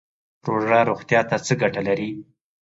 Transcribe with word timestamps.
روژه 0.47 0.79
روغتیا 0.89 1.21
ته 1.29 1.37
څه 1.45 1.53
ګټه 1.61 1.81
لري؟ 1.87 2.09